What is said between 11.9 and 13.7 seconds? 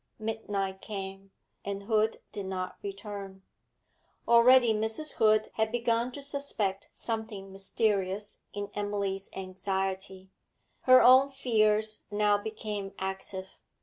now became active.